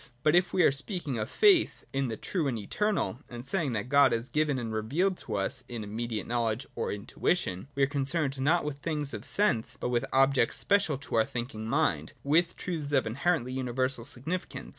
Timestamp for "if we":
0.35-0.63